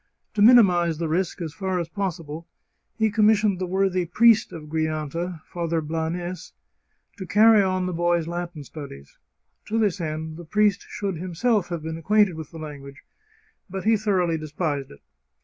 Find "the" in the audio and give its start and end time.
0.97-1.07, 3.59-3.67, 7.85-7.93, 10.37-10.43, 12.49-12.57